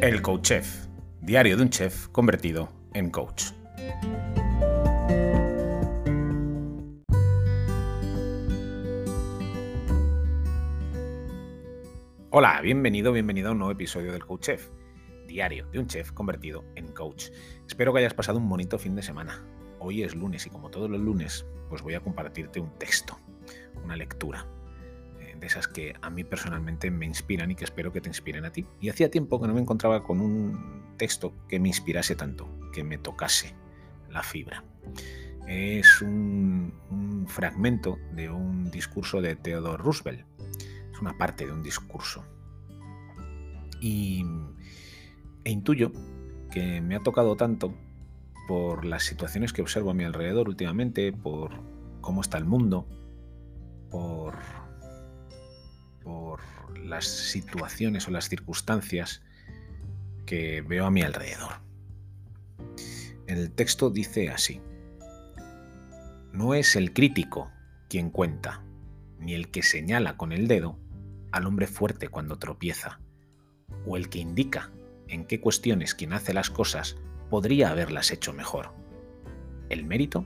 El 0.00 0.22
Coach 0.22 0.42
Chef, 0.42 0.86
diario 1.20 1.56
de 1.56 1.62
un 1.64 1.70
chef 1.70 2.06
convertido 2.10 2.68
en 2.94 3.10
coach. 3.10 3.46
Hola, 12.30 12.60
bienvenido, 12.60 13.12
bienvenido 13.12 13.48
a 13.48 13.52
un 13.52 13.58
nuevo 13.58 13.72
episodio 13.72 14.12
del 14.12 14.24
Coach 14.24 14.42
Chef, 14.42 14.68
diario 15.26 15.66
de 15.72 15.80
un 15.80 15.88
chef 15.88 16.12
convertido 16.12 16.64
en 16.76 16.92
coach. 16.92 17.30
Espero 17.66 17.92
que 17.92 17.98
hayas 17.98 18.14
pasado 18.14 18.38
un 18.38 18.48
bonito 18.48 18.78
fin 18.78 18.94
de 18.94 19.02
semana. 19.02 19.44
Hoy 19.80 20.04
es 20.04 20.14
lunes 20.14 20.46
y 20.46 20.50
como 20.50 20.70
todos 20.70 20.88
los 20.88 21.00
lunes, 21.00 21.44
pues 21.68 21.82
voy 21.82 21.94
a 21.94 22.00
compartirte 22.00 22.60
un 22.60 22.70
texto, 22.78 23.18
una 23.82 23.96
lectura 23.96 24.46
esas 25.48 25.66
que 25.66 25.94
a 26.00 26.10
mí 26.10 26.24
personalmente 26.24 26.90
me 26.90 27.06
inspiran 27.06 27.50
y 27.50 27.54
que 27.54 27.64
espero 27.64 27.92
que 27.92 28.00
te 28.00 28.08
inspiren 28.08 28.44
a 28.44 28.52
ti. 28.52 28.66
Y 28.80 28.90
hacía 28.90 29.10
tiempo 29.10 29.40
que 29.40 29.48
no 29.48 29.54
me 29.54 29.60
encontraba 29.60 30.04
con 30.04 30.20
un 30.20 30.94
texto 30.96 31.34
que 31.48 31.58
me 31.58 31.68
inspirase 31.68 32.14
tanto, 32.14 32.48
que 32.72 32.84
me 32.84 32.98
tocase 32.98 33.54
la 34.10 34.22
fibra. 34.22 34.62
Es 35.46 36.02
un, 36.02 36.72
fragmento 37.26 37.98
de 38.14 38.30
un 38.30 38.70
discurso 38.70 39.20
de 39.20 39.36
Theodore 39.36 39.82
Roosevelt. 39.82 40.26
Es 40.92 41.00
una 41.00 41.16
parte 41.16 41.46
de 41.46 41.52
un 41.52 41.62
discurso. 41.62 42.24
Y, 43.80 44.24
e 45.44 45.50
intuyo 45.50 45.92
que 46.50 46.80
me 46.80 46.94
ha 46.96 47.02
tocado 47.02 47.36
tanto 47.36 47.74
por 48.46 48.84
las 48.84 49.04
situaciones 49.04 49.52
que 49.52 49.62
observo 49.62 49.90
a 49.90 49.94
mi 49.94 50.04
alrededor 50.04 50.48
últimamente, 50.48 51.12
por 51.12 51.52
cómo 52.00 52.20
está 52.20 52.38
el 52.38 52.44
mundo, 52.44 52.86
por 53.90 54.28
por 54.28 54.57
las 56.84 57.06
situaciones 57.06 58.08
o 58.08 58.10
las 58.10 58.28
circunstancias 58.28 59.22
que 60.26 60.62
veo 60.62 60.86
a 60.86 60.90
mi 60.90 61.02
alrededor. 61.02 61.60
El 63.26 63.50
texto 63.52 63.90
dice 63.90 64.30
así, 64.30 64.60
no 66.32 66.54
es 66.54 66.76
el 66.76 66.92
crítico 66.92 67.50
quien 67.88 68.10
cuenta, 68.10 68.62
ni 69.18 69.34
el 69.34 69.50
que 69.50 69.62
señala 69.62 70.16
con 70.16 70.32
el 70.32 70.46
dedo 70.48 70.78
al 71.32 71.46
hombre 71.46 71.66
fuerte 71.66 72.08
cuando 72.08 72.38
tropieza, 72.38 73.00
o 73.86 73.96
el 73.96 74.08
que 74.08 74.18
indica 74.18 74.70
en 75.08 75.24
qué 75.24 75.40
cuestiones 75.40 75.94
quien 75.94 76.12
hace 76.12 76.32
las 76.32 76.50
cosas 76.50 76.96
podría 77.30 77.70
haberlas 77.70 78.10
hecho 78.10 78.32
mejor. 78.32 78.72
El 79.68 79.84
mérito 79.84 80.24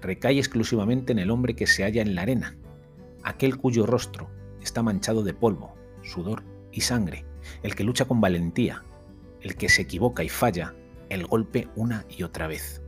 recae 0.00 0.38
exclusivamente 0.38 1.12
en 1.12 1.18
el 1.18 1.30
hombre 1.30 1.54
que 1.54 1.66
se 1.66 1.84
halla 1.84 2.02
en 2.02 2.14
la 2.14 2.22
arena, 2.22 2.56
aquel 3.22 3.56
cuyo 3.56 3.86
rostro 3.86 4.30
está 4.62 4.82
manchado 4.82 5.22
de 5.22 5.34
polvo, 5.34 5.76
sudor 6.02 6.42
y 6.72 6.82
sangre, 6.82 7.24
el 7.62 7.74
que 7.74 7.84
lucha 7.84 8.04
con 8.04 8.20
valentía, 8.20 8.84
el 9.40 9.56
que 9.56 9.68
se 9.68 9.82
equivoca 9.82 10.22
y 10.22 10.28
falla 10.28 10.74
el 11.08 11.26
golpe 11.26 11.68
una 11.74 12.04
y 12.08 12.22
otra 12.22 12.46
vez, 12.46 12.82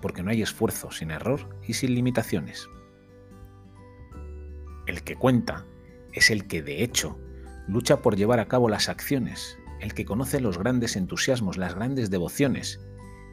porque 0.00 0.22
no 0.22 0.30
hay 0.30 0.42
esfuerzo 0.42 0.90
sin 0.90 1.10
error 1.10 1.48
y 1.66 1.74
sin 1.74 1.94
limitaciones. 1.94 2.68
El 4.86 5.02
que 5.02 5.16
cuenta 5.16 5.66
es 6.12 6.30
el 6.30 6.46
que, 6.46 6.62
de 6.62 6.84
hecho, 6.84 7.18
lucha 7.66 8.02
por 8.02 8.16
llevar 8.16 8.38
a 8.38 8.46
cabo 8.46 8.68
las 8.68 8.88
acciones, 8.88 9.58
el 9.80 9.94
que 9.94 10.04
conoce 10.04 10.40
los 10.40 10.58
grandes 10.58 10.96
entusiasmos, 10.96 11.56
las 11.56 11.74
grandes 11.74 12.10
devociones, 12.10 12.80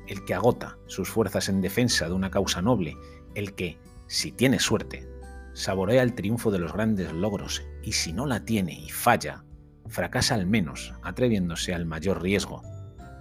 el 0.08 0.26
que 0.26 0.34
agota 0.34 0.78
sus 0.88 1.10
fuerzas 1.10 1.50
en 1.50 1.62
defensa 1.62 2.08
de 2.08 2.14
una 2.14 2.32
causa 2.32 2.62
noble, 2.62 2.98
el 3.36 3.54
que, 3.54 3.78
si 4.08 4.32
tiene 4.32 4.60
suerte, 4.60 5.08
saborea 5.54 6.04
el 6.04 6.14
triunfo 6.14 6.52
de 6.52 6.60
los 6.60 6.74
grandes 6.74 7.12
logros 7.14 7.64
y 7.84 7.94
si 7.94 8.14
no 8.14 8.26
la 8.26 8.46
tiene 8.46 8.74
y 8.74 8.90
falla, 8.90 9.44
fracasa 9.88 10.36
al 10.36 10.46
menos 10.46 10.94
atreviéndose 11.04 11.74
al 11.74 11.86
mayor 11.86 12.22
riesgo, 12.22 12.62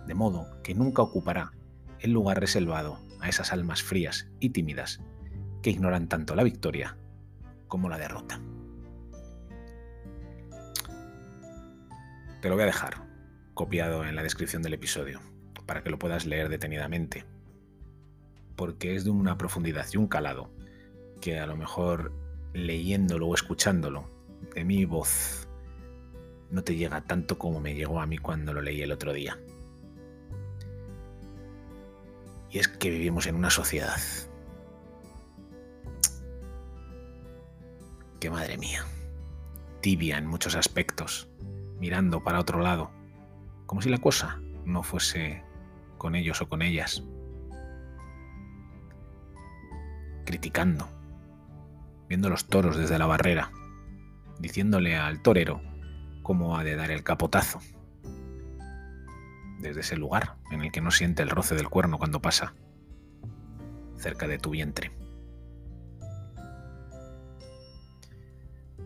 de 0.07 0.15
modo 0.15 0.47
que 0.63 0.75
nunca 0.75 1.03
ocupará 1.03 1.53
el 1.99 2.13
lugar 2.13 2.41
reservado 2.41 2.99
a 3.21 3.29
esas 3.29 3.53
almas 3.53 3.83
frías 3.83 4.29
y 4.39 4.51
tímidas 4.51 5.01
que 5.63 5.71
ignoran 5.71 6.09
tanto 6.09 6.35
la 6.35 6.43
victoria 6.43 6.97
como 7.69 7.89
la 7.89 7.99
derrota. 7.99 8.41
Te 12.41 12.49
lo 12.49 12.55
voy 12.55 12.63
a 12.63 12.67
dejar 12.67 13.05
copiado 13.53 14.07
en 14.07 14.17
la 14.17 14.23
descripción 14.23 14.63
del 14.63 14.75
episodio 14.75 15.21
para 15.67 15.83
que 15.83 15.91
lo 15.91 15.99
puedas 15.99 16.25
leer 16.25 16.49
detenidamente, 16.49 17.27
porque 18.57 18.95
es 18.95 19.05
de 19.05 19.11
una 19.11 19.37
profundidad 19.37 19.87
y 19.93 19.99
un 19.99 20.09
calado 20.09 20.51
que 21.21 21.39
a 21.39 21.47
lo 21.47 21.57
mejor 21.57 22.13
leyéndolo 22.53 23.29
o 23.29 23.35
escuchándolo 23.35 24.09
de 24.55 24.65
mi 24.65 24.85
voz 24.85 25.49
no 26.51 26.65
te 26.65 26.75
llega 26.75 27.03
tanto 27.03 27.39
como 27.39 27.61
me 27.61 27.75
llegó 27.75 28.01
a 28.01 28.07
mí 28.07 28.19
cuando 28.19 28.53
lo 28.53 28.61
leí 28.61 28.83
el 28.83 28.91
otro 28.91 29.13
día. 29.13 29.39
Y 32.51 32.59
es 32.59 32.67
que 32.67 32.91
vivimos 32.91 33.27
en 33.27 33.37
una 33.37 33.51
sociedad. 33.51 34.01
Que 38.19 38.31
madre 38.31 38.59
mía, 38.59 38.85
tibia 39.81 40.19
en 40.19 40.27
muchos 40.27 40.57
aspectos, 40.57 41.29
mirando 41.79 42.25
para 42.25 42.41
otro 42.41 42.61
lado, 42.61 42.91
como 43.67 43.81
si 43.81 43.89
la 43.89 43.99
cosa 43.99 44.41
no 44.65 44.83
fuese 44.83 45.45
con 45.97 46.17
ellos 46.17 46.43
o 46.43 46.49
con 46.49 46.61
ellas, 46.61 47.05
criticando 50.27 50.89
viendo 52.11 52.29
los 52.29 52.49
toros 52.49 52.77
desde 52.77 52.99
la 52.99 53.07
barrera, 53.07 53.53
diciéndole 54.41 54.97
al 54.97 55.23
torero 55.23 55.63
cómo 56.25 56.59
ha 56.59 56.65
de 56.65 56.75
dar 56.75 56.91
el 56.91 57.05
capotazo. 57.05 57.61
Desde 59.61 59.83
ese 59.83 59.97
lugar 59.97 60.35
en 60.51 60.63
el 60.63 60.73
que 60.73 60.81
no 60.81 60.91
siente 60.91 61.23
el 61.23 61.31
roce 61.31 61.55
del 61.55 61.69
cuerno 61.69 61.99
cuando 61.99 62.21
pasa, 62.21 62.55
cerca 63.97 64.27
de 64.27 64.39
tu 64.39 64.51
vientre. 64.51 64.91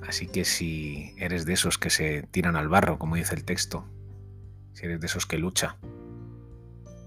Así 0.06 0.26
que 0.26 0.44
si 0.44 1.14
eres 1.16 1.46
de 1.46 1.54
esos 1.54 1.78
que 1.78 1.88
se 1.88 2.24
tiran 2.30 2.56
al 2.56 2.68
barro, 2.68 2.98
como 2.98 3.16
dice 3.16 3.34
el 3.34 3.46
texto, 3.46 3.88
si 4.74 4.84
eres 4.84 5.00
de 5.00 5.06
esos 5.06 5.24
que 5.24 5.38
lucha 5.38 5.78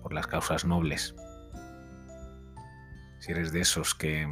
por 0.01 0.13
las 0.13 0.25
causas 0.25 0.65
nobles, 0.65 1.13
si 3.19 3.33
eres 3.33 3.51
de 3.51 3.59
esos 3.59 3.93
que 3.93 4.27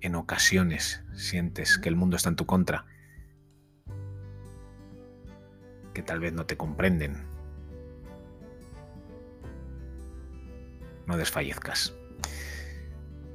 en 0.00 0.14
ocasiones 0.14 1.02
sientes 1.14 1.78
que 1.78 1.88
el 1.88 1.96
mundo 1.96 2.16
está 2.16 2.28
en 2.28 2.36
tu 2.36 2.46
contra, 2.46 2.86
que 5.94 6.02
tal 6.02 6.20
vez 6.20 6.32
no 6.32 6.46
te 6.46 6.56
comprenden. 6.56 7.26
No 11.06 11.16
desfallezcas. 11.16 11.94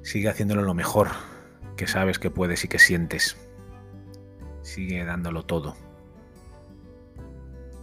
Sigue 0.03 0.29
haciéndolo 0.29 0.61
lo 0.61 0.73
mejor 0.73 1.09
que 1.75 1.87
sabes 1.87 2.19
que 2.19 2.29
puedes 2.29 2.63
y 2.63 2.67
que 2.67 2.79
sientes. 2.79 3.37
Sigue 4.61 5.03
dándolo 5.03 5.45
todo. 5.45 5.75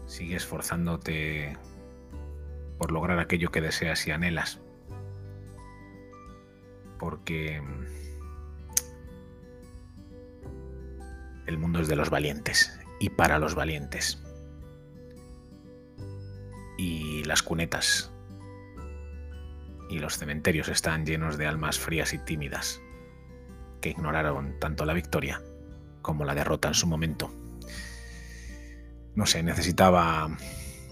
Sigue 0.06 0.36
esforzándote 0.36 1.56
por 2.78 2.92
lograr 2.92 3.18
aquello 3.18 3.50
que 3.50 3.60
deseas 3.60 4.06
y 4.06 4.12
anhelas. 4.12 4.60
Porque 6.98 7.62
El 11.50 11.58
mundo 11.58 11.80
es 11.80 11.88
de 11.88 11.96
los 11.96 12.10
valientes 12.10 12.78
y 13.00 13.10
para 13.10 13.40
los 13.40 13.56
valientes. 13.56 14.22
Y 16.78 17.24
las 17.24 17.42
cunetas 17.42 18.12
y 19.88 19.98
los 19.98 20.16
cementerios 20.16 20.68
están 20.68 21.04
llenos 21.04 21.38
de 21.38 21.48
almas 21.48 21.76
frías 21.76 22.14
y 22.14 22.18
tímidas 22.18 22.80
que 23.80 23.88
ignoraron 23.88 24.60
tanto 24.60 24.84
la 24.84 24.92
victoria 24.92 25.42
como 26.02 26.24
la 26.24 26.36
derrota 26.36 26.68
en 26.68 26.74
su 26.74 26.86
momento. 26.86 27.34
No 29.16 29.26
sé, 29.26 29.42
necesitaba 29.42 30.30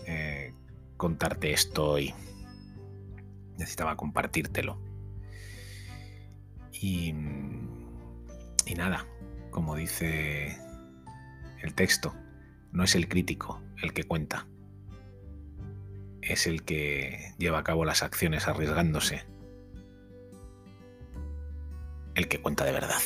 eh, 0.06 0.54
contarte 0.96 1.52
esto 1.52 1.90
hoy. 1.90 2.12
Necesitaba 3.58 3.96
compartírtelo. 3.96 4.76
Y, 6.72 7.14
y 8.66 8.74
nada, 8.74 9.06
como 9.58 9.74
dice 9.74 10.56
el 11.60 11.74
texto, 11.74 12.14
no 12.70 12.84
es 12.84 12.94
el 12.94 13.08
crítico 13.08 13.60
el 13.82 13.92
que 13.92 14.04
cuenta, 14.04 14.46
es 16.22 16.46
el 16.46 16.62
que 16.62 17.34
lleva 17.38 17.58
a 17.58 17.64
cabo 17.64 17.84
las 17.84 18.04
acciones 18.04 18.46
arriesgándose, 18.46 19.26
el 22.14 22.28
que 22.28 22.40
cuenta 22.40 22.64
de 22.64 22.70
verdad. 22.70 23.00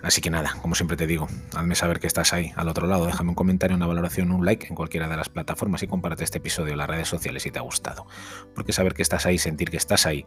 Así 0.00 0.20
que 0.20 0.30
nada, 0.30 0.54
como 0.62 0.76
siempre 0.76 0.96
te 0.96 1.08
digo, 1.08 1.26
hazme 1.56 1.74
saber 1.74 1.98
que 1.98 2.06
estás 2.06 2.32
ahí 2.32 2.52
al 2.54 2.68
otro 2.68 2.86
lado, 2.86 3.06
déjame 3.06 3.30
un 3.30 3.34
comentario, 3.34 3.76
una 3.76 3.88
valoración, 3.88 4.30
un 4.30 4.44
like 4.44 4.68
en 4.68 4.76
cualquiera 4.76 5.08
de 5.08 5.16
las 5.16 5.28
plataformas 5.28 5.82
y 5.82 5.88
comparte 5.88 6.22
este 6.22 6.38
episodio 6.38 6.74
en 6.74 6.78
las 6.78 6.88
redes 6.88 7.08
sociales 7.08 7.42
si 7.42 7.50
te 7.50 7.58
ha 7.58 7.62
gustado. 7.62 8.06
Porque 8.54 8.72
saber 8.72 8.94
que 8.94 9.02
estás 9.02 9.26
ahí, 9.26 9.36
sentir 9.36 9.68
que 9.68 9.78
estás 9.78 10.06
ahí, 10.06 10.26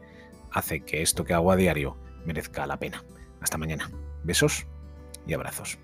hace 0.51 0.81
que 0.81 1.01
esto 1.01 1.23
que 1.23 1.33
hago 1.33 1.49
a 1.49 1.55
diario 1.55 1.97
merezca 2.25 2.67
la 2.67 2.77
pena. 2.77 3.05
Hasta 3.39 3.57
mañana. 3.57 3.89
Besos 4.25 4.67
y 5.27 5.33
abrazos. 5.33 5.77